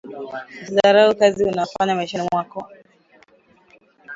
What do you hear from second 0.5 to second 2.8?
Usi zarau kazi unayo fanya maishani mwako